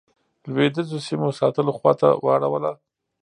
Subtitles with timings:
[0.51, 2.71] لوېدیځو سیمو ساتلو خواته واړوله.